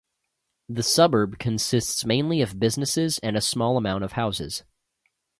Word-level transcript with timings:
The 0.67 0.81
suburb 0.81 1.37
consists 1.37 2.05
mainly 2.07 2.41
of 2.41 2.59
businesses 2.59 3.19
and 3.19 3.37
a 3.37 3.39
small 3.39 3.77
amount 3.77 4.03
of 4.03 4.13
houses. 4.13 4.63